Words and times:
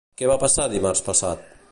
Què 0.19 0.29
va 0.29 0.37
passar 0.43 0.65
dimarts 0.71 1.05
passat? 1.11 1.49